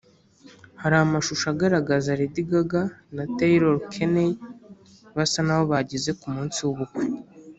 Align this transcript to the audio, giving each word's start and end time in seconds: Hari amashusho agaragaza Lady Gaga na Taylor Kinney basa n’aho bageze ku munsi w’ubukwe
Hari 0.81 0.95
amashusho 1.05 1.45
agaragaza 1.53 2.17
Lady 2.19 2.41
Gaga 2.49 2.83
na 3.15 3.23
Taylor 3.37 3.75
Kinney 3.91 4.31
basa 5.15 5.39
n’aho 5.45 5.63
bageze 5.71 6.11
ku 6.19 6.27
munsi 6.35 6.59
w’ubukwe 6.65 7.05